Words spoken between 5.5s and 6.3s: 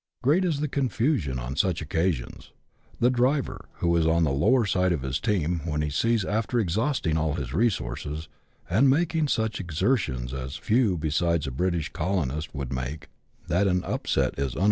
when he sees,